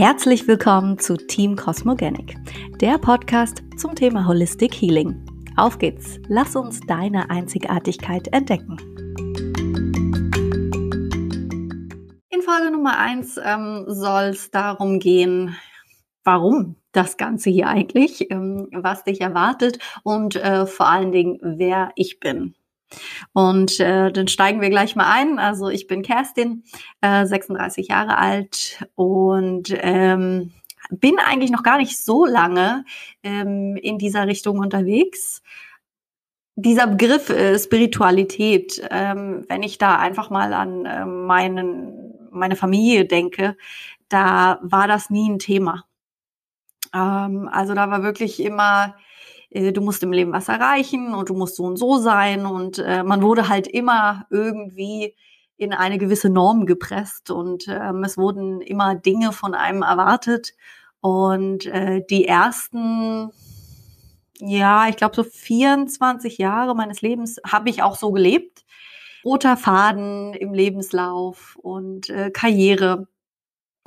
[0.00, 2.34] Herzlich willkommen zu Team Cosmogenic,
[2.80, 5.14] der Podcast zum Thema Holistic Healing.
[5.58, 8.78] Auf geht's, lass uns deine Einzigartigkeit entdecken.
[12.30, 15.54] In Folge Nummer 1 ähm, soll es darum gehen,
[16.24, 21.90] warum das Ganze hier eigentlich, ähm, was dich erwartet und äh, vor allen Dingen, wer
[21.94, 22.54] ich bin.
[23.32, 25.38] Und äh, dann steigen wir gleich mal ein.
[25.38, 26.64] Also ich bin Kerstin,
[27.00, 30.52] äh, 36 Jahre alt und ähm,
[30.90, 32.84] bin eigentlich noch gar nicht so lange
[33.22, 35.42] ähm, in dieser Richtung unterwegs.
[36.56, 43.06] Dieser Begriff äh, Spiritualität, ähm, wenn ich da einfach mal an äh, meinen, meine Familie
[43.06, 43.56] denke,
[44.08, 45.84] da war das nie ein Thema.
[46.92, 48.96] Ähm, also da war wirklich immer
[49.50, 52.46] äh, du musst im Leben was erreichen und du musst so und so sein.
[52.46, 55.14] Und äh, man wurde halt immer irgendwie
[55.56, 60.54] in eine gewisse Norm gepresst und ähm, es wurden immer Dinge von einem erwartet.
[61.00, 63.30] Und äh, die ersten,
[64.38, 68.64] ja, ich glaube so 24 Jahre meines Lebens habe ich auch so gelebt.
[69.22, 73.06] Roter Faden im Lebenslauf und äh, Karriere,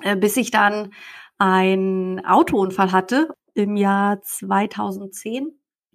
[0.03, 0.93] äh, bis ich dann
[1.39, 5.51] einen Autounfall hatte im Jahr 2010.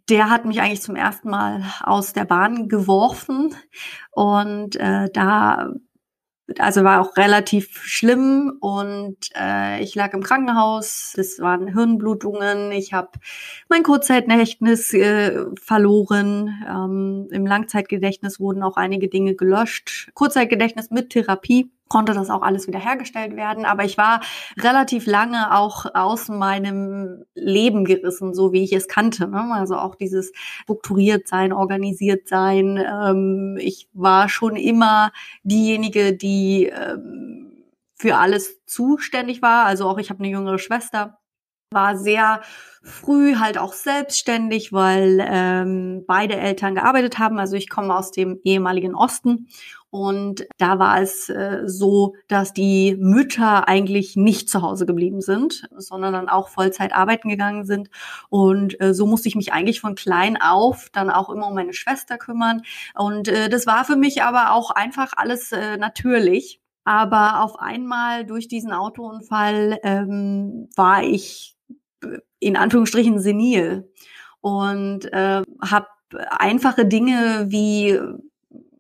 [0.09, 3.55] Der hat mich eigentlich zum ersten Mal aus der Bahn geworfen
[4.11, 5.71] und äh, da
[6.59, 11.13] also war auch relativ schlimm und äh, ich lag im Krankenhaus.
[11.15, 12.73] Das waren Hirnblutungen.
[12.73, 13.11] Ich habe
[13.69, 16.65] mein Kurzzeitgedächtnis äh, verloren.
[16.67, 20.11] Ähm, Im Langzeitgedächtnis wurden auch einige Dinge gelöscht.
[20.15, 23.65] Kurzzeitgedächtnis mit Therapie konnte das auch alles wiederhergestellt werden.
[23.65, 24.21] Aber ich war
[24.59, 29.29] relativ lange auch aus meinem Leben gerissen, so wie ich es kannte.
[29.29, 29.49] Ne?
[29.53, 32.77] Also auch dieses strukturiert sein, organisiert sein.
[32.77, 37.65] Ähm, ich war schon immer diejenige, die ähm,
[37.97, 39.65] für alles zuständig war.
[39.67, 41.19] Also auch ich habe eine jüngere Schwester
[41.71, 42.41] war sehr
[42.83, 47.39] früh halt auch selbstständig, weil ähm, beide Eltern gearbeitet haben.
[47.39, 49.49] Also ich komme aus dem ehemaligen Osten
[49.91, 55.67] und da war es äh, so, dass die Mütter eigentlich nicht zu Hause geblieben sind,
[55.77, 57.89] sondern dann auch Vollzeit arbeiten gegangen sind.
[58.29, 61.73] Und äh, so musste ich mich eigentlich von klein auf dann auch immer um meine
[61.73, 62.63] Schwester kümmern.
[62.95, 66.61] Und äh, das war für mich aber auch einfach alles äh, natürlich.
[66.85, 71.57] Aber auf einmal durch diesen Autounfall ähm, war ich
[72.41, 73.91] in Anführungsstrichen senil
[74.41, 75.87] und äh, habe
[76.31, 77.99] einfache Dinge wie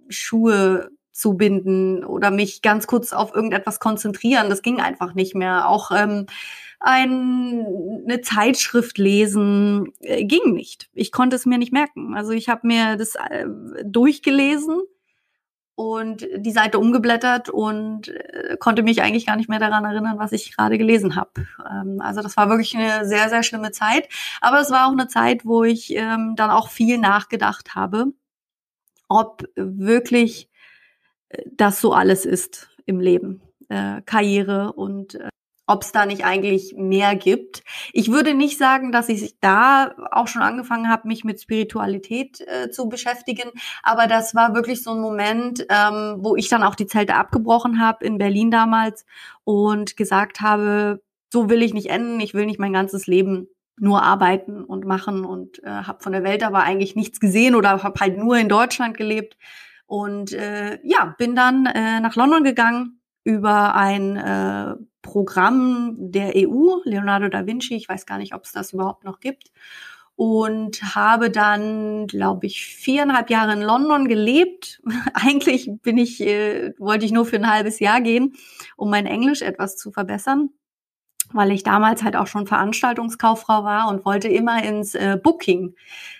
[0.08, 4.48] Schuhe zu binden oder mich ganz kurz auf irgendetwas konzentrieren.
[4.48, 5.68] Das ging einfach nicht mehr.
[5.68, 6.26] Auch ähm,
[6.80, 7.66] ein,
[8.06, 10.88] eine Zeitschrift lesen äh, ging nicht.
[10.94, 12.14] Ich konnte es mir nicht merken.
[12.14, 13.46] Also ich habe mir das äh,
[13.84, 14.80] durchgelesen
[15.74, 20.32] und die Seite umgeblättert und äh, konnte mich eigentlich gar nicht mehr daran erinnern, was
[20.32, 21.30] ich gerade gelesen habe.
[21.68, 24.08] Ähm, also das war wirklich eine sehr, sehr schlimme Zeit.
[24.40, 28.12] Aber es war auch eine Zeit, wo ich ähm, dann auch viel nachgedacht habe,
[29.08, 30.48] ob wirklich
[31.46, 33.42] das so alles ist im Leben.
[33.68, 35.28] Äh, Karriere und äh,
[35.66, 37.62] ob es da nicht eigentlich mehr gibt.
[37.92, 42.70] Ich würde nicht sagen, dass ich da auch schon angefangen habe, mich mit Spiritualität äh,
[42.70, 43.50] zu beschäftigen,
[43.82, 47.80] aber das war wirklich so ein Moment, ähm, wo ich dann auch die Zelte abgebrochen
[47.80, 49.04] habe in Berlin damals
[49.44, 54.02] und gesagt habe, so will ich nicht enden, ich will nicht mein ganzes Leben nur
[54.02, 58.00] arbeiten und machen und äh, habe von der Welt aber eigentlich nichts gesehen oder habe
[58.00, 59.36] halt nur in Deutschland gelebt
[59.88, 66.76] und äh, ja, bin dann äh, nach London gegangen über ein äh, Programm der EU,
[66.84, 69.50] Leonardo da Vinci, ich weiß gar nicht, ob es das überhaupt noch gibt,
[70.14, 74.82] und habe dann, glaube ich, viereinhalb Jahre in London gelebt.
[75.14, 78.34] Eigentlich bin ich, äh, wollte ich nur für ein halbes Jahr gehen,
[78.76, 80.50] um mein Englisch etwas zu verbessern
[81.32, 85.74] weil ich damals halt auch schon Veranstaltungskauffrau war und wollte immer ins äh, Booking,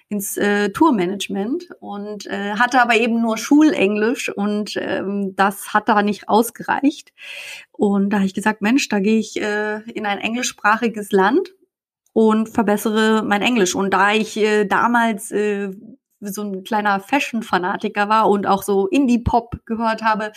[0.09, 6.03] ins äh, Tourmanagement und äh, hatte aber eben nur Schulenglisch und ähm, das hat da
[6.03, 7.12] nicht ausgereicht.
[7.73, 11.55] Und da habe ich gesagt, Mensch, da gehe ich äh, in ein englischsprachiges Land
[12.15, 13.75] und verbessere mein Englisch.
[13.75, 15.71] Und da ich äh, damals äh,
[16.21, 20.32] so ein kleiner Fashion-Fanatiker war und auch so Indie-Pop gehört habe.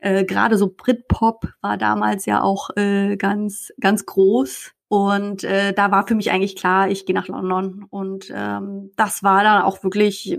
[0.00, 4.72] Äh, Gerade so Brit-Pop war damals ja auch äh, ganz, ganz groß.
[4.88, 7.86] Und äh, da war für mich eigentlich klar, ich gehe nach London.
[7.90, 10.38] Und ähm, das war dann auch wirklich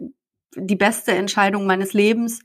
[0.56, 2.42] die beste Entscheidung meines Lebens.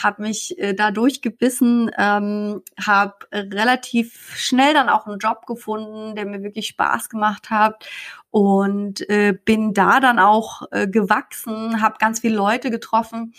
[0.00, 6.26] Habe mich äh, da durchgebissen, ähm, habe relativ schnell dann auch einen Job gefunden, der
[6.26, 7.86] mir wirklich Spaß gemacht hat
[8.30, 13.32] und äh, bin da dann auch äh, gewachsen, habe ganz viele Leute getroffen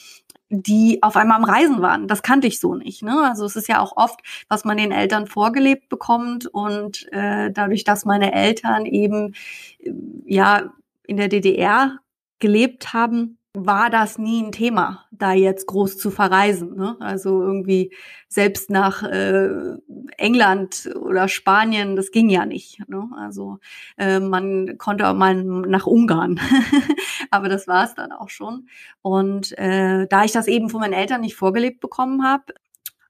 [0.49, 2.07] die auf einmal am Reisen waren.
[2.07, 3.03] Das kannte ich so nicht.
[3.03, 3.21] Ne?
[3.23, 7.83] Also es ist ja auch oft, was man den Eltern vorgelebt bekommt und äh, dadurch,
[7.83, 9.35] dass meine Eltern eben
[9.79, 9.91] äh,
[10.25, 10.73] ja
[11.05, 11.99] in der DDR
[12.39, 16.75] gelebt haben, war das nie ein Thema, da jetzt groß zu verreisen.
[16.75, 16.95] Ne?
[16.99, 17.91] Also irgendwie
[18.27, 19.77] selbst nach äh,
[20.17, 22.87] England oder Spanien, das ging ja nicht.
[22.87, 23.09] Ne?
[23.17, 23.57] Also
[23.97, 26.39] äh, man konnte auch mal nach Ungarn,
[27.31, 28.67] aber das war es dann auch schon.
[29.01, 32.53] Und äh, da ich das eben von meinen Eltern nicht vorgelebt bekommen habe,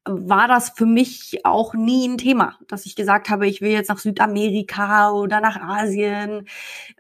[0.09, 3.89] war das für mich auch nie ein Thema, dass ich gesagt habe, ich will jetzt
[3.89, 6.48] nach Südamerika oder nach Asien.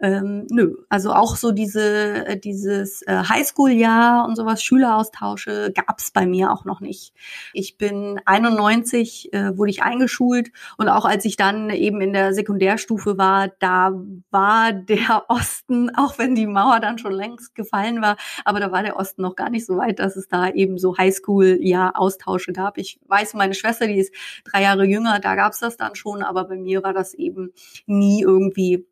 [0.01, 6.25] Ähm, nö, also auch so diese äh, dieses äh, Highschool-Jahr und sowas, Schüleraustausche gab's bei
[6.25, 7.13] mir auch noch nicht.
[7.53, 12.33] Ich bin 91 äh, wurde ich eingeschult und auch als ich dann eben in der
[12.33, 13.91] Sekundärstufe war, da
[14.31, 18.83] war der Osten, auch wenn die Mauer dann schon längst gefallen war, aber da war
[18.83, 22.77] der Osten noch gar nicht so weit, dass es da eben so Highschool-Jahr Austausche gab.
[22.77, 24.13] Ich weiß, meine Schwester, die ist
[24.45, 27.53] drei Jahre jünger, da gab's das dann schon, aber bei mir war das eben
[27.85, 28.85] nie irgendwie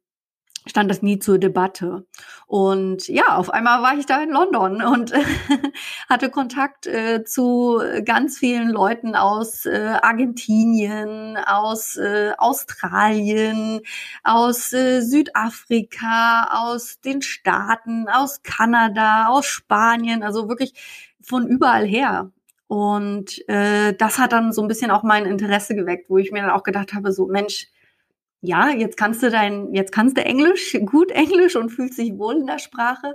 [0.67, 2.05] stand das nie zur Debatte.
[2.47, 5.13] Und ja, auf einmal war ich da in London und
[6.09, 13.81] hatte Kontakt äh, zu ganz vielen Leuten aus äh, Argentinien, aus äh, Australien,
[14.23, 20.73] aus äh, Südafrika, aus den Staaten, aus Kanada, aus Spanien, also wirklich
[21.21, 22.31] von überall her.
[22.67, 26.41] Und äh, das hat dann so ein bisschen auch mein Interesse geweckt, wo ich mir
[26.41, 27.67] dann auch gedacht habe, so Mensch,
[28.41, 32.37] ja, jetzt kannst du dein, jetzt kannst du Englisch, gut Englisch und fühlst dich wohl
[32.37, 33.13] in der Sprache,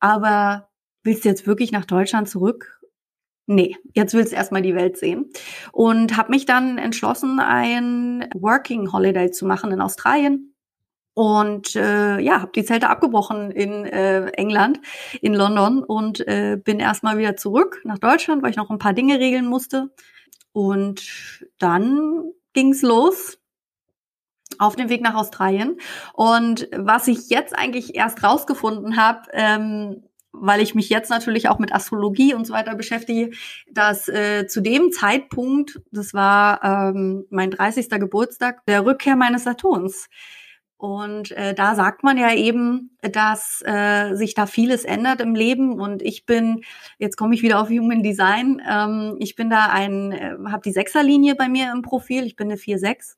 [0.00, 0.68] aber
[1.02, 2.80] willst du jetzt wirklich nach Deutschland zurück?
[3.46, 5.30] Nee, jetzt willst du erstmal die Welt sehen.
[5.72, 10.51] Und habe mich dann entschlossen, ein Working Holiday zu machen in Australien
[11.14, 14.80] und äh, ja, habe die Zelte abgebrochen in äh, England,
[15.20, 18.94] in London und äh, bin erstmal wieder zurück nach Deutschland, weil ich noch ein paar
[18.94, 19.90] Dinge regeln musste.
[20.52, 21.02] Und
[21.58, 23.38] dann ging's los
[24.58, 25.78] auf dem Weg nach Australien.
[26.12, 31.58] Und was ich jetzt eigentlich erst rausgefunden habe, ähm, weil ich mich jetzt natürlich auch
[31.58, 33.30] mit Astrologie und so weiter beschäftige,
[33.70, 37.90] dass äh, zu dem Zeitpunkt, das war ähm, mein 30.
[37.90, 40.08] Geburtstag, der Rückkehr meines Saturns
[40.82, 45.80] und äh, da sagt man ja eben, dass äh, sich da vieles ändert im Leben.
[45.80, 46.64] Und ich bin,
[46.98, 50.72] jetzt komme ich wieder auf Human Design, ähm, ich bin da ein, äh, habe die
[50.72, 53.14] Sechserlinie bei mir im Profil, ich bin eine 4-6.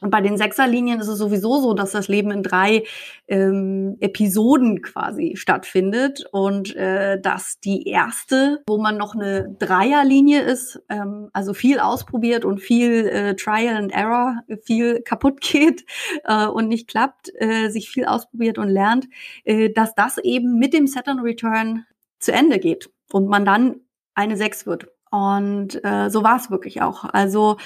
[0.00, 2.84] Und bei den Sechserlinien ist es sowieso so, dass das Leben in drei
[3.28, 10.82] ähm, Episoden quasi stattfindet und äh, dass die erste, wo man noch eine Dreierlinie ist,
[10.90, 15.84] ähm, also viel ausprobiert und viel äh, Trial and Error, viel kaputt geht
[16.24, 19.06] äh, und nicht klappt, äh, sich viel ausprobiert und lernt,
[19.44, 21.86] äh, dass das eben mit dem Saturn Return
[22.18, 23.76] zu Ende geht und man dann
[24.14, 24.88] eine Sechs wird.
[25.10, 27.04] Und äh, so war es wirklich auch.
[27.04, 27.56] Also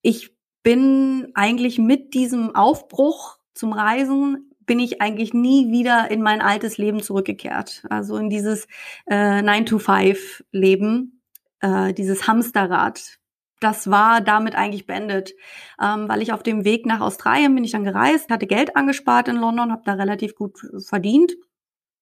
[0.00, 0.31] ich
[0.62, 6.78] bin eigentlich mit diesem Aufbruch zum Reisen bin ich eigentlich nie wieder in mein altes
[6.78, 7.84] Leben zurückgekehrt.
[7.90, 8.66] Also in dieses
[9.06, 11.20] äh, 9-to-5-Leben,
[11.60, 13.18] äh, dieses Hamsterrad.
[13.60, 15.32] Das war damit eigentlich beendet,
[15.80, 19.28] ähm, weil ich auf dem Weg nach Australien bin ich dann gereist, hatte Geld angespart
[19.28, 21.32] in London, habe da relativ gut verdient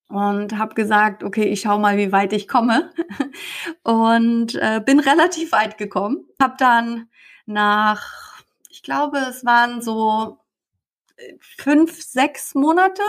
[0.09, 2.91] und habe gesagt, okay, ich schau mal, wie weit ich komme
[3.85, 6.27] und äh, bin relativ weit gekommen.
[6.41, 7.09] Habe dann
[7.47, 8.30] nach
[8.81, 10.39] ich glaube, es waren so
[11.17, 13.03] äh, fünf, sechs Monate,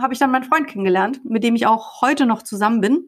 [0.00, 3.04] habe ich dann meinen Freund kennengelernt, mit dem ich auch heute noch zusammen bin.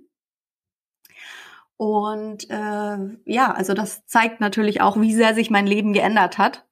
[1.78, 6.66] Und äh, ja, also das zeigt natürlich auch, wie sehr sich mein Leben geändert hat.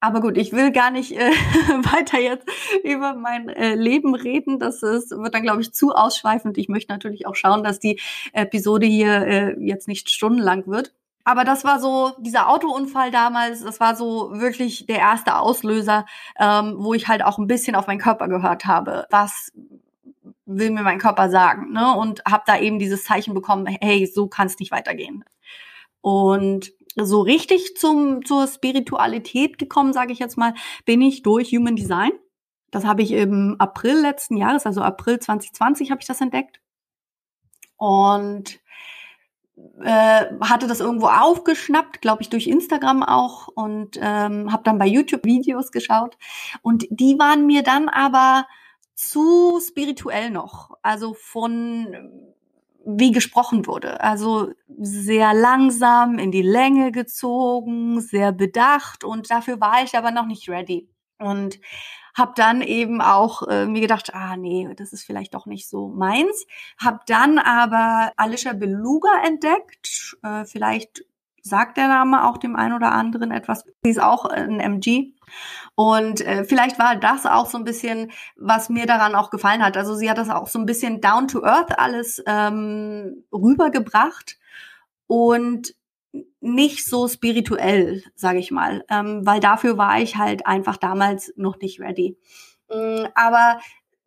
[0.00, 1.30] Aber gut, ich will gar nicht äh,
[1.90, 2.46] weiter jetzt
[2.84, 4.58] über mein äh, Leben reden.
[4.58, 6.58] Das ist, wird dann, glaube ich, zu ausschweifend.
[6.58, 7.98] Ich möchte natürlich auch schauen, dass die
[8.34, 10.92] Episode hier äh, jetzt nicht stundenlang wird.
[11.24, 16.04] Aber das war so, dieser Autounfall damals, das war so wirklich der erste Auslöser,
[16.38, 19.06] ähm, wo ich halt auch ein bisschen auf meinen Körper gehört habe.
[19.10, 19.52] Was
[20.46, 21.72] will mir mein Körper sagen?
[21.72, 21.94] Ne?
[21.96, 25.24] Und habe da eben dieses Zeichen bekommen, hey, so kann es nicht weitergehen.
[26.00, 31.76] Und so richtig zum, zur Spiritualität gekommen, sage ich jetzt mal, bin ich durch Human
[31.76, 32.12] Design.
[32.70, 36.60] Das habe ich im April letzten Jahres, also April 2020 habe ich das entdeckt.
[37.76, 38.60] Und
[39.82, 44.86] äh, hatte das irgendwo aufgeschnappt, glaube ich, durch Instagram auch und ähm, habe dann bei
[44.86, 46.16] YouTube Videos geschaut
[46.62, 48.46] und die waren mir dann aber
[48.94, 52.28] zu spirituell noch, also von
[52.84, 59.84] wie gesprochen wurde, also sehr langsam in die Länge gezogen, sehr bedacht und dafür war
[59.84, 60.88] ich aber noch nicht ready.
[61.18, 61.60] Und
[62.14, 65.88] habe dann eben auch äh, mir gedacht, ah nee, das ist vielleicht doch nicht so
[65.88, 66.46] meins.
[66.78, 70.16] Hab dann aber Alicia Beluga entdeckt.
[70.22, 71.04] Äh, vielleicht
[71.42, 73.64] sagt der Name auch dem einen oder anderen etwas.
[73.82, 75.12] Sie ist auch ein MG.
[75.74, 79.76] Und äh, vielleicht war das auch so ein bisschen, was mir daran auch gefallen hat.
[79.76, 84.38] Also sie hat das auch so ein bisschen down to earth alles ähm, rübergebracht
[85.06, 85.74] und
[86.42, 91.58] nicht so spirituell, sage ich mal, ähm, weil dafür war ich halt einfach damals noch
[91.58, 92.18] nicht ready.
[92.70, 93.60] Ähm, aber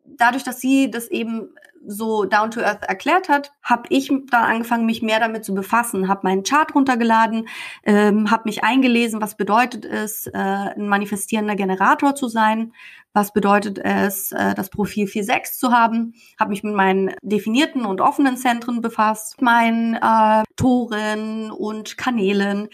[0.06, 1.50] dadurch, dass sie das eben
[1.86, 6.08] so down to earth erklärt hat, habe ich dann angefangen, mich mehr damit zu befassen,
[6.08, 7.48] habe meinen Chart runtergeladen,
[7.84, 12.72] ähm, habe mich eingelesen, was bedeutet es, äh, ein manifestierender Generator zu sein,
[13.12, 18.00] was bedeutet es, äh, das Profil 4.6 zu haben, habe mich mit meinen definierten und
[18.00, 22.68] offenen Zentren befasst, meinen äh, Toren und Kanälen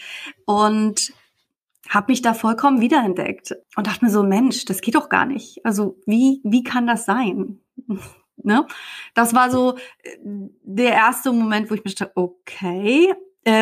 [0.45, 1.13] und
[1.93, 5.63] habe mich da vollkommen wiederentdeckt und dachte mir so, Mensch, das geht doch gar nicht.
[5.63, 7.59] Also wie, wie kann das sein?
[8.37, 8.65] ne?
[9.13, 10.17] Das war so äh,
[10.63, 13.13] der erste Moment, wo ich mich dachte, okay,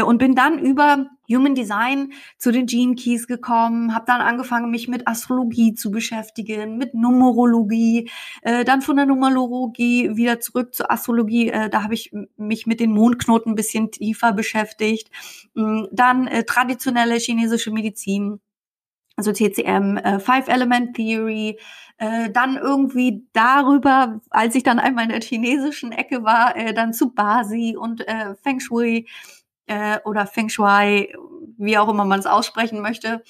[0.05, 4.87] und bin dann über Human Design zu den Gene Keys gekommen, habe dann angefangen, mich
[4.87, 8.09] mit Astrologie zu beschäftigen, mit Numerologie,
[8.41, 11.49] äh, dann von der Numerologie wieder zurück zur Astrologie.
[11.49, 15.09] Äh, da habe ich mich mit den Mondknoten ein bisschen tiefer beschäftigt.
[15.53, 18.39] Mm, dann äh, traditionelle chinesische Medizin
[19.17, 21.59] also TCM, äh, Five Element Theory,
[21.97, 26.93] äh, dann irgendwie darüber, als ich dann einmal in der chinesischen Ecke war, äh, dann
[26.93, 29.05] zu Basi und äh, Feng Shui
[29.71, 31.15] äh, oder Feng Shui,
[31.57, 33.23] wie auch immer man es aussprechen möchte.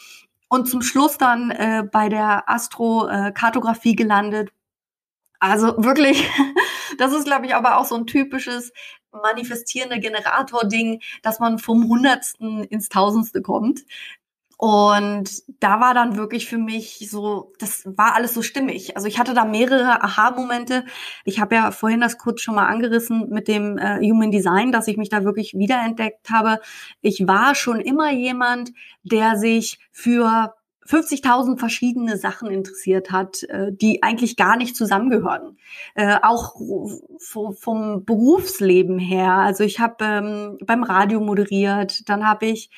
[0.49, 4.51] Und zum Schluss dann äh, bei der Astrokartografie gelandet.
[5.39, 6.27] Also wirklich,
[6.97, 8.73] das ist, glaube ich, aber auch so ein typisches
[9.11, 13.81] manifestierende Generator-Ding, dass man vom Hundertsten ins Tausendste kommt.
[14.63, 18.95] Und da war dann wirklich für mich so, das war alles so stimmig.
[18.95, 20.85] Also ich hatte da mehrere Aha-Momente.
[21.25, 24.87] Ich habe ja vorhin das kurz schon mal angerissen mit dem äh, Human Design, dass
[24.87, 26.59] ich mich da wirklich wiederentdeckt habe.
[27.01, 30.53] Ich war schon immer jemand, der sich für
[30.87, 35.57] 50.000 verschiedene Sachen interessiert hat, äh, die eigentlich gar nicht zusammengehören.
[35.95, 36.55] Äh, auch
[37.17, 39.33] vom Berufsleben her.
[39.33, 42.69] Also ich habe ähm, beim Radio moderiert, dann habe ich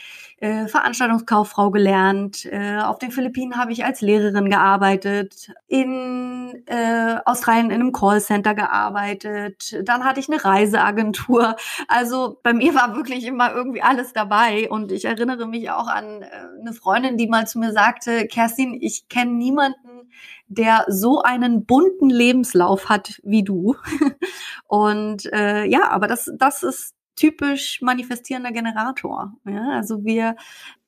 [0.43, 2.45] äh, Veranstaltungskauffrau gelernt.
[2.45, 8.53] Äh, auf den Philippinen habe ich als Lehrerin gearbeitet, in äh, Australien in einem Callcenter
[8.53, 9.73] gearbeitet.
[9.88, 11.55] Dann hatte ich eine Reiseagentur.
[11.88, 14.69] Also bei mir war wirklich immer irgendwie alles dabei.
[14.69, 16.27] Und ich erinnere mich auch an äh,
[16.59, 20.12] eine Freundin, die mal zu mir sagte, Kerstin, ich kenne niemanden,
[20.47, 23.77] der so einen bunten Lebenslauf hat wie du.
[24.67, 29.34] Und äh, ja, aber das, das ist typisch manifestierender Generator.
[29.46, 30.36] Ja, also wir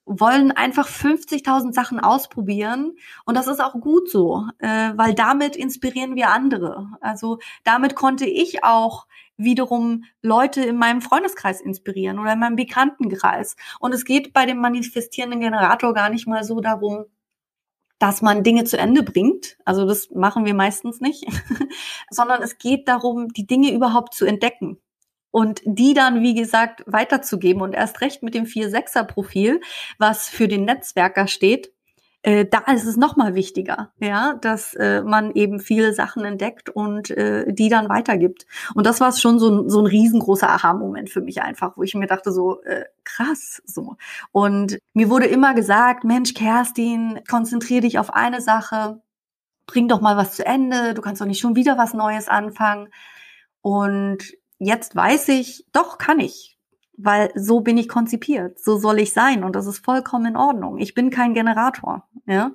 [0.05, 6.15] wollen einfach 50.000 Sachen ausprobieren und das ist auch gut so, äh, weil damit inspirieren
[6.15, 6.89] wir andere.
[7.01, 13.55] Also damit konnte ich auch wiederum Leute in meinem Freundeskreis inspirieren oder in meinem Bekanntenkreis.
[13.79, 17.05] Und es geht bei dem manifestierenden Generator gar nicht mal so darum,
[17.97, 19.57] dass man Dinge zu Ende bringt.
[19.65, 21.25] Also das machen wir meistens nicht,
[22.09, 24.79] sondern es geht darum, die Dinge überhaupt zu entdecken
[25.35, 29.59] und die dann, wie gesagt, weiterzugeben und erst recht mit dem 4-6er-Profil,
[29.97, 31.73] was für den Netzwerker steht,
[32.21, 37.09] äh, da ist es nochmal wichtiger, ja, dass äh, man eben viele Sachen entdeckt und
[37.09, 38.45] äh, die dann weitergibt.
[38.75, 41.95] Und das war schon so ein, so ein riesengroßer Aha-Moment für mich einfach, wo ich
[41.95, 43.97] mir dachte so, äh, krass, so.
[44.31, 49.01] Und mir wurde immer gesagt, Mensch, Kerstin, konzentrier dich auf eine Sache,
[49.67, 52.87] bring doch mal was zu Ende, du kannst doch nicht schon wieder was Neues anfangen.
[53.59, 56.57] Und jetzt weiß ich, doch kann ich,
[56.97, 60.77] weil so bin ich konzipiert, so soll ich sein und das ist vollkommen in Ordnung.
[60.77, 62.51] Ich bin kein Generator, ja.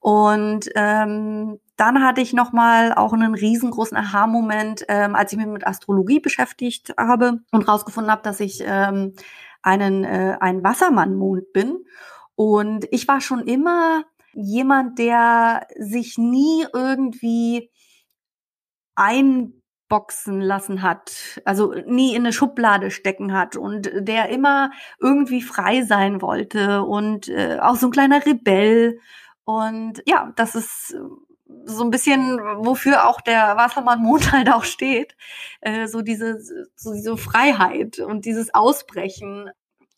[0.00, 5.46] Und ähm, dann hatte ich noch mal auch einen riesengroßen Aha-Moment, ähm, als ich mich
[5.46, 9.14] mit Astrologie beschäftigt habe und rausgefunden habe, dass ich ähm,
[9.62, 11.84] einen äh, ein Wassermann-Mond bin.
[12.36, 17.70] Und ich war schon immer jemand, der sich nie irgendwie
[18.94, 19.62] ein
[19.94, 25.82] boxen lassen hat, also nie in eine Schublade stecken hat und der immer irgendwie frei
[25.82, 28.98] sein wollte und äh, auch so ein kleiner Rebell.
[29.44, 30.96] Und ja, das ist
[31.64, 35.16] so ein bisschen, wofür auch der Wassermann Mond halt auch steht,
[35.60, 36.40] äh, so diese,
[36.74, 39.48] so diese Freiheit und dieses Ausbrechen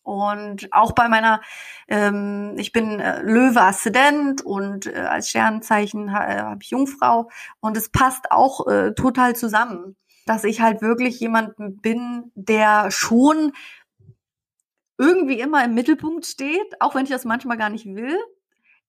[0.06, 1.40] und auch bei meiner,
[1.88, 7.76] ähm, ich bin äh, Löwe Aszendent und äh, als Sternzeichen äh, habe ich Jungfrau und
[7.76, 13.50] es passt auch äh, total zusammen, dass ich halt wirklich jemand bin, der schon
[14.96, 18.16] irgendwie immer im Mittelpunkt steht, auch wenn ich das manchmal gar nicht will.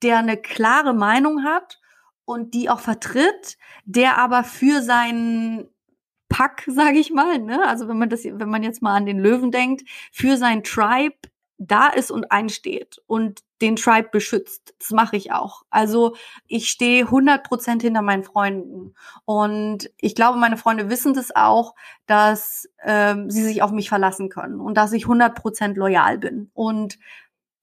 [0.04, 1.82] der eine klare Meinung hat
[2.26, 5.68] und die auch vertritt, der aber für seinen
[6.30, 7.68] Pack, sage ich mal, ne?
[7.68, 11.16] Also wenn man das, wenn man jetzt mal an den Löwen denkt, für sein Tribe
[11.58, 14.76] da ist und einsteht und den Tribe beschützt.
[14.80, 15.64] Das mache ich auch.
[15.72, 16.16] Also
[16.48, 18.94] ich stehe 100 Prozent hinter meinen Freunden.
[19.26, 21.74] Und ich glaube, meine Freunde wissen das auch,
[22.06, 26.52] dass ähm, sie sich auf mich verlassen können und dass ich 100 Prozent loyal bin.
[26.54, 27.00] Und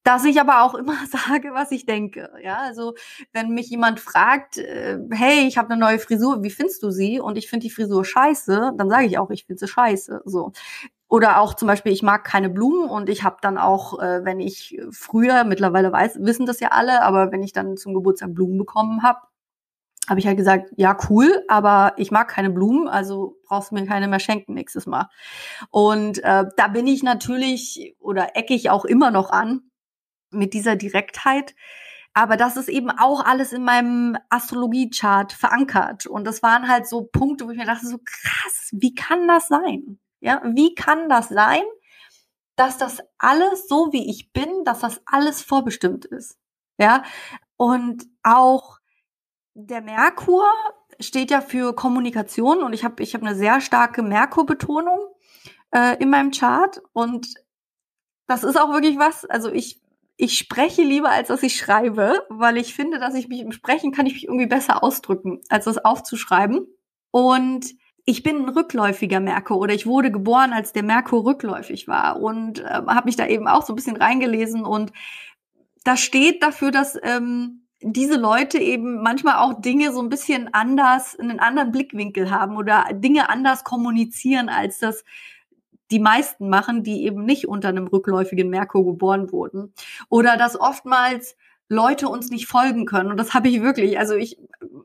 [0.04, 2.30] dass ich aber auch immer sage, was ich denke.
[2.42, 2.94] Ja, also
[3.32, 7.18] wenn mich jemand fragt, äh, hey, ich habe eine neue Frisur, wie findest du sie?
[7.20, 10.22] Und ich finde die Frisur scheiße, dann sage ich auch, ich finde sie scheiße.
[10.26, 10.52] So.
[11.08, 14.40] Oder auch zum Beispiel, ich mag keine Blumen und ich habe dann auch, äh, wenn
[14.40, 18.58] ich früher, mittlerweile weiß, wissen das ja alle, aber wenn ich dann zum Geburtstag Blumen
[18.58, 19.20] bekommen habe,
[20.08, 23.86] habe ich halt gesagt, ja, cool, aber ich mag keine Blumen, also brauchst du mir
[23.86, 25.08] keine mehr schenken nächstes Mal.
[25.70, 29.62] Und äh, da bin ich natürlich oder ecke ich auch immer noch an,
[30.30, 31.54] mit dieser Direktheit.
[32.12, 36.06] Aber das ist eben auch alles in meinem Astrologie-Chart verankert.
[36.06, 39.48] Und das waren halt so Punkte, wo ich mir dachte, so krass, wie kann das
[39.48, 39.98] sein?
[40.20, 41.62] Ja, wie kann das sein,
[42.56, 46.38] dass das alles so wie ich bin, dass das alles vorbestimmt ist?
[46.78, 47.02] Ja,
[47.56, 48.78] und auch
[49.54, 50.46] der Merkur
[51.00, 55.00] steht ja für Kommunikation und ich habe ich hab eine sehr starke Merkur-Betonung
[55.72, 57.26] äh, in meinem Chart und
[58.26, 59.83] das ist auch wirklich was, also ich
[60.16, 63.92] ich spreche lieber, als dass ich schreibe, weil ich finde, dass ich mich im Sprechen
[63.92, 66.66] kann ich mich irgendwie besser ausdrücken, als das aufzuschreiben.
[67.10, 72.20] Und ich bin ein rückläufiger Merkur oder ich wurde geboren, als der Merkur rückläufig war
[72.20, 74.92] und äh, habe mich da eben auch so ein bisschen reingelesen und
[75.84, 81.18] da steht dafür, dass ähm, diese Leute eben manchmal auch Dinge so ein bisschen anders,
[81.18, 85.04] einen anderen Blickwinkel haben oder Dinge anders kommunizieren, als das
[85.90, 89.72] die meisten machen, die eben nicht unter einem rückläufigen Merkur geboren wurden.
[90.08, 91.36] Oder dass oftmals
[91.68, 93.10] Leute uns nicht folgen können.
[93.10, 93.98] Und das habe ich wirklich.
[93.98, 94.38] Also ich,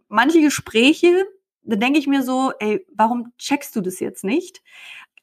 [0.08, 1.26] manche Gespräche,
[1.62, 4.62] da denke ich mir so, ey, warum checkst du das jetzt nicht?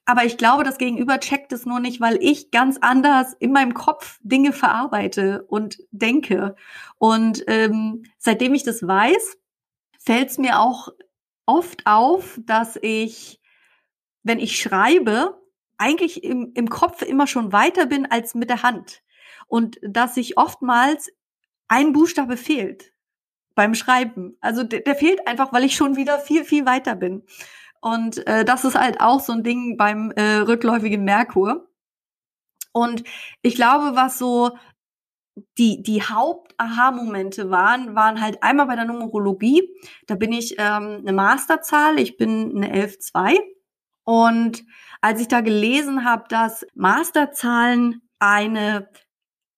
[0.08, 3.74] Aber ich glaube, das Gegenüber checkt es nur nicht, weil ich ganz anders in meinem
[3.74, 6.54] Kopf Dinge verarbeite und denke.
[6.98, 9.36] Und ähm, seitdem ich das weiß,
[9.98, 10.90] fällt es mir auch
[11.44, 13.40] oft auf, dass ich,
[14.22, 15.42] wenn ich schreibe,
[15.78, 19.02] eigentlich im, im Kopf immer schon weiter bin als mit der Hand.
[19.48, 21.10] Und dass sich oftmals
[21.68, 22.92] ein Buchstabe fehlt
[23.54, 24.36] beim Schreiben.
[24.40, 27.24] Also der, der fehlt einfach, weil ich schon wieder viel, viel weiter bin.
[27.80, 31.68] Und äh, das ist halt auch so ein Ding beim äh, rückläufigen Merkur.
[32.72, 33.04] Und
[33.42, 34.56] ich glaube, was so
[35.58, 39.68] die, die Haupt-Aha-Momente waren, waren halt einmal bei der Numerologie.
[40.06, 43.38] Da bin ich ähm, eine Masterzahl, ich bin eine 11-2.
[44.06, 44.64] Und
[45.00, 48.88] als ich da gelesen habe, dass Masterzahlen eine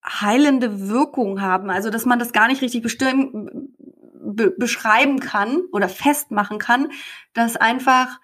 [0.02, 3.74] heilende Wirkung haben, also dass man das gar nicht richtig bestimmen,
[4.14, 6.90] be beschreiben kann oder festmachen kann,
[7.34, 8.20] dass einfach,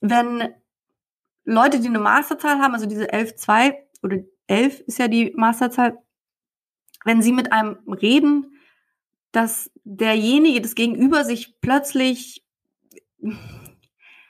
[0.00, 0.54] wenn
[1.44, 5.98] Leute, die eine Masterzahl haben, also diese 11.2 oder 11 ist ja die Masterzahl,
[7.04, 8.60] wenn sie mit einem reden,
[9.32, 12.44] dass derjenige, das Gegenüber sich plötzlich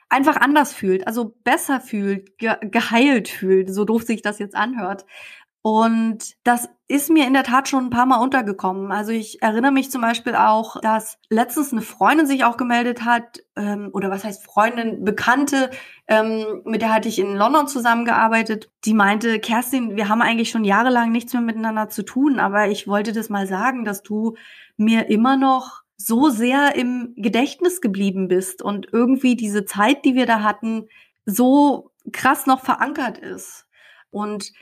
[0.09, 5.05] einfach anders fühlt, also besser fühlt, ge geheilt fühlt, so doof sich das jetzt anhört.
[5.67, 8.93] Und das ist mir in der Tat schon ein paar Mal untergekommen.
[8.93, 13.40] Also ich erinnere mich zum Beispiel auch, dass letztens eine Freundin sich auch gemeldet hat,
[13.57, 15.71] ähm, oder was heißt Freundin, Bekannte,
[16.07, 18.71] ähm, mit der hatte ich in London zusammengearbeitet.
[18.85, 22.87] Die meinte, Kerstin, wir haben eigentlich schon jahrelang nichts mehr miteinander zu tun, aber ich
[22.87, 24.37] wollte das mal sagen, dass du
[24.77, 30.26] mir immer noch so sehr im Gedächtnis geblieben bist und irgendwie diese Zeit, die wir
[30.26, 30.88] da hatten,
[31.24, 33.66] so krass noch verankert ist.
[34.11, 34.52] Und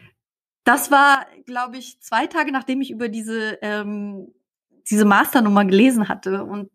[0.65, 4.33] das war, glaube ich, zwei Tage, nachdem ich über diese, ähm,
[4.91, 6.45] diese Masternummer gelesen hatte.
[6.45, 6.71] Und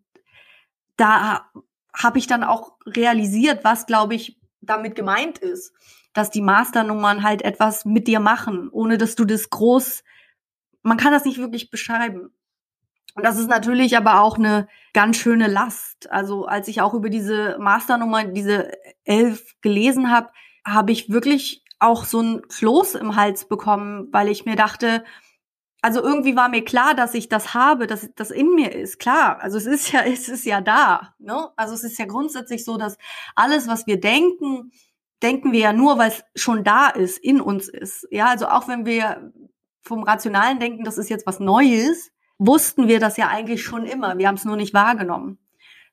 [0.98, 1.50] da
[1.96, 5.74] habe ich dann auch realisiert, was, glaube ich, damit gemeint ist.
[6.14, 10.04] Dass die Masternummern halt etwas mit dir machen, ohne dass du das groß,
[10.82, 12.32] man kann das nicht wirklich beschreiben.
[13.18, 16.10] Und das ist natürlich aber auch eine ganz schöne Last.
[16.12, 18.72] Also als ich auch über diese Masternummer, diese
[19.06, 20.30] elf gelesen habe,
[20.64, 25.04] habe ich wirklich auch so ein Kloß im Hals bekommen, weil ich mir dachte,
[25.82, 29.00] also irgendwie war mir klar, dass ich das habe, dass das in mir ist.
[29.00, 31.16] Klar, also es ist ja, es ist ja da.
[31.18, 31.50] Ne?
[31.56, 33.00] Also es ist ja grundsätzlich so, dass
[33.36, 34.72] alles, was wir denken,
[35.24, 38.08] denken wir ja nur, weil es schon da ist, in uns ist.
[38.12, 39.32] Ja, also auch wenn wir
[39.82, 44.18] vom Rationalen denken, das ist jetzt was Neues, wussten wir das ja eigentlich schon immer.
[44.18, 45.38] Wir haben es nur nicht wahrgenommen.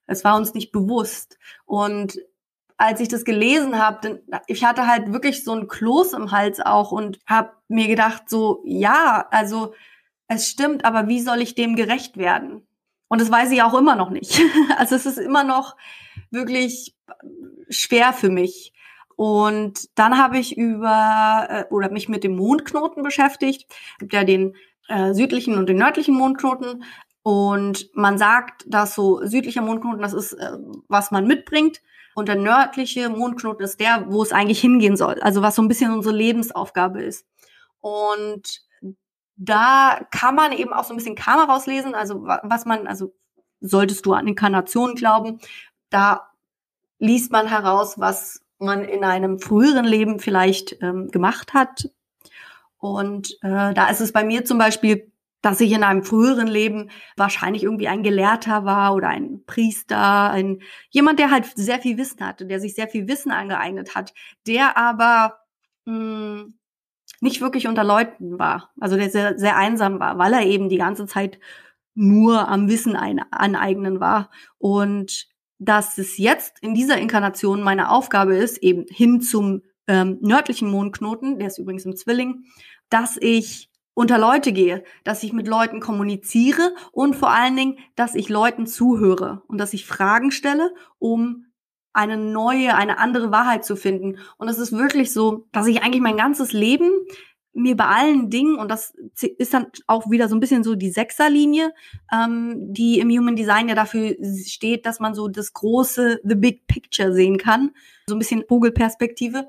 [0.07, 1.39] Es war uns nicht bewusst.
[1.65, 2.19] Und
[2.77, 6.93] als ich das gelesen habe, ich hatte halt wirklich so ein Kloß im Hals auch
[6.93, 9.75] und habe mir gedacht, so ja, also
[10.27, 12.67] es stimmt, aber wie soll ich dem gerecht werden?
[13.09, 14.41] Und das weiß ich auch immer noch nicht.
[14.77, 15.77] Also es ist immer noch
[16.31, 16.97] wirklich
[17.69, 18.73] schwer für mich.
[19.17, 23.67] Und dann habe ich über äh, oder mich mit dem Mondknoten beschäftigt.
[23.69, 24.57] Es gibt ja den
[24.89, 26.85] äh, südlichen und den nördlichen Mondknoten.
[27.23, 31.81] Und man sagt, dass so südlicher Mondknoten, das ist, äh, was man mitbringt.
[32.15, 35.21] Und der nördliche Mondknoten ist der, wo es eigentlich hingehen soll.
[35.21, 37.27] Also was so ein bisschen unsere Lebensaufgabe ist.
[37.81, 38.63] Und
[39.37, 41.95] da kann man eben auch so ein bisschen Karma rauslesen.
[41.95, 43.15] Also was man, also
[43.61, 45.41] solltest du an Inkarnation glauben,
[45.91, 46.29] da
[46.99, 51.91] liest man heraus, was man in einem früheren Leben vielleicht ähm, gemacht hat.
[52.85, 56.91] Und äh, da ist es bei mir zum Beispiel, dass ich in einem früheren Leben
[57.17, 62.21] wahrscheinlich irgendwie ein Gelehrter war oder ein Priester, ein jemand, der halt sehr viel Wissen
[62.27, 64.13] hatte, der sich sehr viel Wissen angeeignet hat,
[64.47, 65.39] der aber
[65.87, 66.59] mh, hm,
[67.23, 70.77] nicht wirklich unter Leuten war, also der sehr, sehr einsam war, weil er eben die
[70.77, 71.39] ganze Zeit
[71.95, 74.29] nur am Wissen ein, aneignen war.
[74.59, 80.71] Und dass es jetzt in dieser Inkarnation meine Aufgabe ist, eben hin zum ähm, nördlichen
[80.71, 82.45] Mondknoten, der ist übrigens im Zwilling,
[82.89, 88.15] dass ich unter Leute gehe, dass ich mit Leuten kommuniziere und vor allen Dingen, dass
[88.15, 91.47] ich Leuten zuhöre und dass ich Fragen stelle, um
[91.93, 94.19] eine neue, eine andere Wahrheit zu finden.
[94.37, 96.91] Und es ist wirklich so, dass ich eigentlich mein ganzes Leben
[97.55, 98.95] mir bei allen Dingen, und das
[99.39, 101.73] ist dann auch wieder so ein bisschen so die Sechserlinie,
[102.13, 106.67] ähm, die im Human Design ja dafür steht, dass man so das große, the big
[106.67, 107.71] picture sehen kann.
[108.09, 109.49] So ein bisschen Vogelperspektive.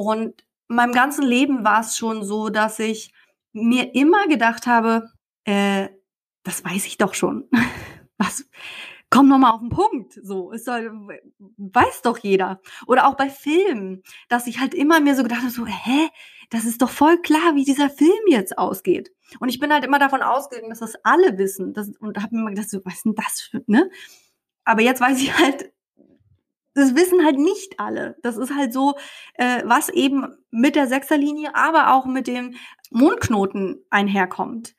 [0.00, 3.12] Und in meinem ganzen Leben war es schon so, dass ich
[3.52, 5.10] mir immer gedacht habe,
[5.44, 5.90] äh,
[6.42, 7.50] das weiß ich doch schon.
[8.16, 8.48] Was?
[9.10, 10.18] Komm noch mal auf den Punkt.
[10.22, 10.78] So, ist doch,
[11.58, 12.62] weiß doch jeder.
[12.86, 16.08] Oder auch bei Filmen, dass ich halt immer mir so gedacht habe, so, hä,
[16.48, 19.12] das ist doch voll klar, wie dieser Film jetzt ausgeht.
[19.38, 21.74] Und ich bin halt immer davon ausgegangen, dass das alle wissen.
[21.74, 23.90] Das, und habe mir immer gedacht, so, was ist denn das für, ne?
[24.64, 25.70] Aber jetzt weiß ich halt,
[26.74, 28.16] das wissen halt nicht alle.
[28.22, 28.94] Das ist halt so,
[29.34, 32.54] äh, was eben mit der Sechserlinie, aber auch mit dem
[32.90, 34.74] Mondknoten einherkommt,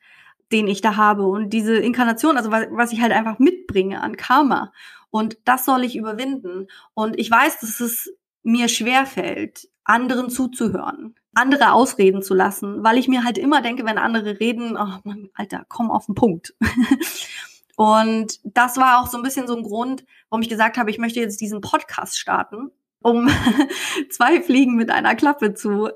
[0.52, 1.26] den ich da habe.
[1.26, 4.72] Und diese Inkarnation, also was, was ich halt einfach mitbringe an Karma.
[5.10, 6.68] Und das soll ich überwinden.
[6.94, 12.98] Und ich weiß, dass es mir schwer fällt, anderen zuzuhören, andere ausreden zu lassen, weil
[12.98, 16.54] ich mir halt immer denke, wenn andere reden, oh Mann, Alter, komm auf den Punkt.
[17.76, 20.98] Und das war auch so ein bisschen so ein Grund, warum ich gesagt habe, ich
[20.98, 22.70] möchte jetzt diesen Podcast starten,
[23.02, 23.28] um
[24.10, 25.88] zwei Fliegen mit einer Klappe zu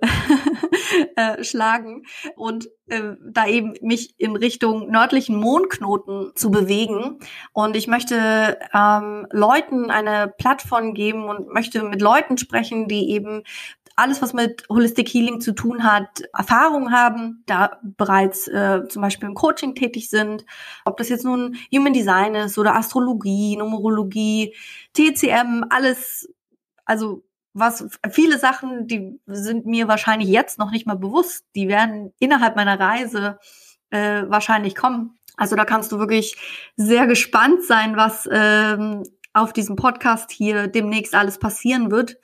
[1.17, 7.19] äh, schlagen und äh, da eben mich in Richtung nördlichen Mondknoten zu bewegen.
[7.53, 13.43] Und ich möchte ähm, Leuten eine Plattform geben und möchte mit Leuten sprechen, die eben
[13.97, 19.29] alles, was mit Holistic Healing zu tun hat, Erfahrung haben, da bereits äh, zum Beispiel
[19.29, 20.45] im Coaching tätig sind,
[20.85, 24.55] ob das jetzt nun Human Design ist oder Astrologie, Numerologie,
[24.93, 26.29] TCM, alles,
[26.85, 32.13] also was viele Sachen, die sind mir wahrscheinlich jetzt noch nicht mal bewusst, die werden
[32.19, 33.39] innerhalb meiner Reise
[33.89, 35.19] äh, wahrscheinlich kommen.
[35.39, 36.37] Also da kannst du wirklich
[36.77, 42.19] sehr gespannt sein, was ähm, auf diesem Podcast hier demnächst alles passieren wird.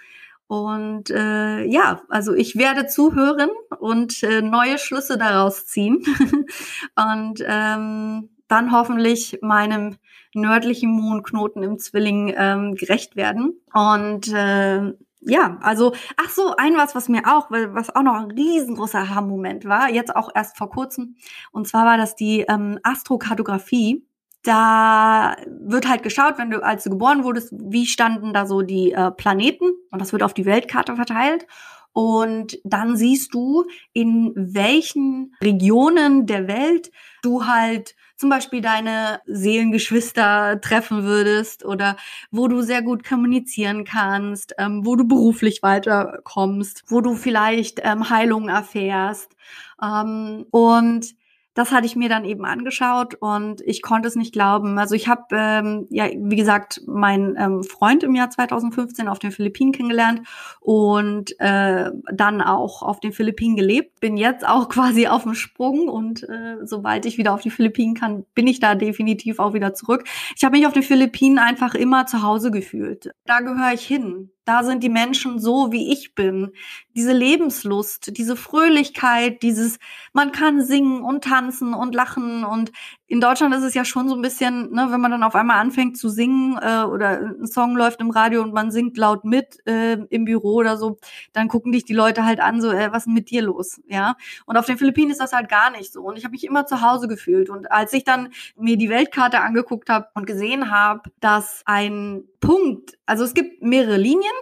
[0.53, 6.05] Und äh, ja, also ich werde zuhören und äh, neue Schlüsse daraus ziehen
[6.95, 9.97] und ähm, dann hoffentlich meinem
[10.35, 13.62] nördlichen Mondknoten im Zwilling ähm, gerecht werden.
[13.73, 18.31] Und äh, ja, also, ach so, ein was, was mir auch, was auch noch ein
[18.33, 21.17] riesengroßer Aha-Moment war, jetzt auch erst vor kurzem.
[21.53, 24.07] Und zwar war das die ähm, Astrokartografie
[24.45, 28.91] da wird halt geschaut, wenn du, als du geboren wurdest, wie standen da so die
[28.91, 31.47] äh, Planeten und das wird auf die Weltkarte verteilt.
[31.93, 36.91] Und dann siehst du, in welchen Regionen der Welt
[37.23, 41.97] du halt zum Beispiel deine Seelengeschwister treffen würdest oder
[42.31, 48.09] wo du sehr gut kommunizieren kannst, ähm, wo du beruflich weiterkommst, wo du vielleicht ähm,
[48.09, 49.37] Heilung erfährst.
[49.83, 51.15] Ähm, und
[51.55, 54.79] das hatte ich mir dann eben angeschaut und ich konnte es nicht glauben.
[54.79, 59.33] Also ich habe ähm, ja, wie gesagt, meinen ähm, Freund im Jahr 2015 auf den
[59.33, 60.23] Philippinen kennengelernt
[60.61, 64.01] und äh, dann auch auf den Philippinen gelebt.
[64.01, 67.95] Bin jetzt auch quasi auf dem Sprung und äh, sobald ich wieder auf die Philippinen
[67.95, 70.05] kann, bin ich da definitiv auch wieder zurück.
[70.37, 73.11] Ich habe mich auf den Philippinen einfach immer zu Hause gefühlt.
[73.27, 74.31] Da gehöre ich hin.
[74.45, 76.53] Da sind die Menschen so, wie ich bin.
[76.97, 79.79] Diese Lebenslust, diese Fröhlichkeit, dieses,
[80.13, 82.45] man kann singen und tanzen und lachen.
[82.45, 82.73] Und
[83.12, 85.59] in Deutschland ist es ja schon so ein bisschen, ne, wenn man dann auf einmal
[85.59, 89.59] anfängt zu singen äh, oder ein Song läuft im Radio und man singt laut mit
[89.66, 90.98] äh, im Büro oder so,
[91.35, 93.83] dann gucken dich die Leute halt an, so, äh, was ist denn mit dir los?
[93.87, 94.16] Ja.
[94.46, 96.01] Und auf den Philippinen ist das halt gar nicht so.
[96.01, 97.51] Und ich habe mich immer zu Hause gefühlt.
[97.51, 102.96] Und als ich dann mir die Weltkarte angeguckt habe und gesehen habe, dass ein Punkt,
[103.05, 104.33] also es gibt mehrere Linien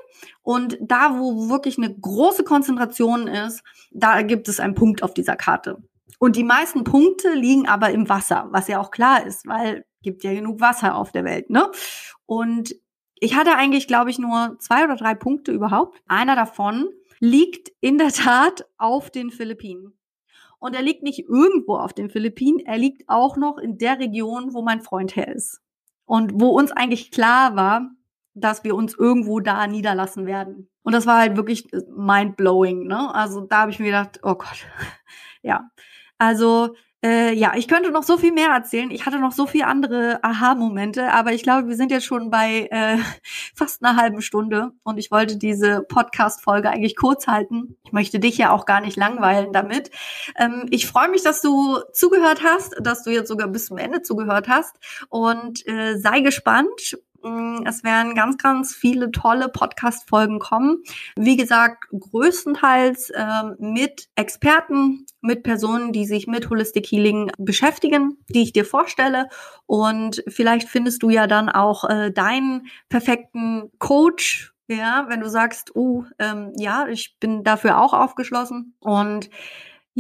[0.43, 5.35] und da, wo wirklich eine große Konzentration ist, da gibt es einen Punkt auf dieser
[5.35, 5.79] Karte.
[6.19, 10.25] Und die meisten Punkte liegen aber im Wasser, was ja auch klar ist, weil gibt
[10.25, 11.71] ja genug Wasser auf der Welt, ne?
[12.27, 12.75] Und
[13.17, 16.01] ich hatte eigentlich, glaube ich, nur zwei oder drei Punkte überhaupt.
[16.07, 19.93] Einer davon liegt in der Tat auf den Philippinen.
[20.59, 24.53] Und er liegt nicht irgendwo auf den Philippinen, er liegt auch noch in der Region,
[24.53, 25.61] wo mein Freund her ist.
[26.05, 27.91] Und wo uns eigentlich klar war,
[28.35, 30.69] dass wir uns irgendwo da niederlassen werden.
[30.83, 32.87] Und das war halt wirklich mind-blowing.
[32.87, 33.15] Ne?
[33.15, 34.67] Also da habe ich mir gedacht, oh Gott,
[35.43, 35.71] ja.
[36.21, 38.91] Also äh, ja, ich könnte noch so viel mehr erzählen.
[38.91, 42.69] Ich hatte noch so viele andere Aha-Momente, aber ich glaube, wir sind jetzt schon bei
[42.71, 42.99] äh,
[43.55, 47.77] fast einer halben Stunde und ich wollte diese Podcast-Folge eigentlich kurz halten.
[47.87, 49.91] Ich möchte dich ja auch gar nicht langweilen damit.
[50.37, 54.03] Ähm, ich freue mich, dass du zugehört hast, dass du jetzt sogar bis zum Ende
[54.03, 54.77] zugehört hast
[55.09, 56.99] und äh, sei gespannt,
[57.67, 60.83] es werden ganz, ganz viele tolle Podcast-Folgen kommen.
[61.17, 68.43] Wie gesagt, größtenteils äh, mit Experten, mit Personen, die sich mit Holistic Healing beschäftigen, die
[68.43, 69.29] ich dir vorstelle.
[69.67, 75.75] Und vielleicht findest du ja dann auch äh, deinen perfekten Coach, ja, wenn du sagst,
[75.75, 78.77] oh, ähm, ja, ich bin dafür auch aufgeschlossen.
[78.81, 79.31] Und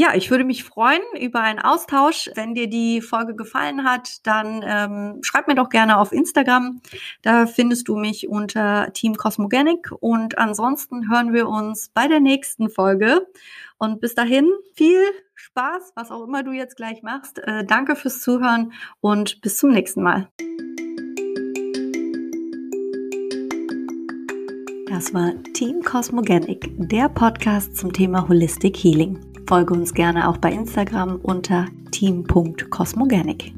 [0.01, 2.31] ja, ich würde mich freuen über einen Austausch.
[2.35, 6.81] Wenn dir die Folge gefallen hat, dann ähm, schreib mir doch gerne auf Instagram.
[7.21, 9.93] Da findest du mich unter Team Cosmogenic.
[10.01, 13.27] Und ansonsten hören wir uns bei der nächsten Folge.
[13.77, 15.03] Und bis dahin viel
[15.35, 17.39] Spaß, was auch immer du jetzt gleich machst.
[17.39, 20.31] Äh, danke fürs Zuhören und bis zum nächsten Mal.
[24.89, 29.30] Das war Team Cosmogenic, der Podcast zum Thema Holistic Healing.
[29.51, 33.53] Folge uns gerne auch bei Instagram unter team.cosmogenic.